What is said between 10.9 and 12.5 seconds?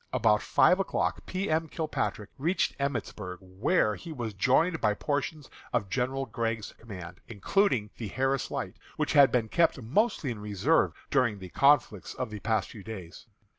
during the conflicts of the